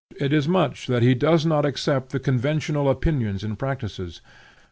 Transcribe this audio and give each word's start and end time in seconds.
It 0.19 0.33
is 0.33 0.47
much 0.47 0.87
that 0.87 1.03
he 1.03 1.13
does 1.13 1.45
not 1.45 1.63
accept 1.63 2.09
the 2.11 2.19
conventional 2.19 2.89
opinions 2.89 3.43
and 3.43 3.59
practices. 3.59 4.19